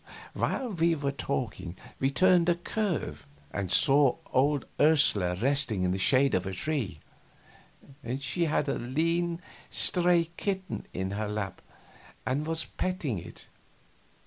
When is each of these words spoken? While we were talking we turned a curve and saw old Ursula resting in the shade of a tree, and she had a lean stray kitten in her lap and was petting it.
While 0.33 0.69
we 0.69 0.95
were 0.95 1.11
talking 1.11 1.75
we 1.99 2.09
turned 2.09 2.49
a 2.49 2.55
curve 2.55 3.27
and 3.51 3.71
saw 3.71 4.15
old 4.33 4.65
Ursula 4.79 5.35
resting 5.35 5.83
in 5.83 5.91
the 5.91 5.99
shade 5.99 6.33
of 6.33 6.47
a 6.47 6.53
tree, 6.53 7.01
and 8.03 8.19
she 8.19 8.45
had 8.45 8.67
a 8.67 8.79
lean 8.79 9.43
stray 9.69 10.31
kitten 10.37 10.87
in 10.91 11.11
her 11.11 11.27
lap 11.27 11.61
and 12.25 12.47
was 12.47 12.65
petting 12.65 13.19
it. 13.19 13.45